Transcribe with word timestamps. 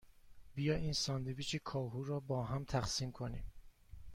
بیا 0.55 0.75
این 0.75 0.93
ساندویچ 0.93 1.55
کاهو 1.55 2.03
را 2.03 2.19
باهم 2.19 2.63
تقسیم 2.65 3.11
کنیم. 3.11 3.43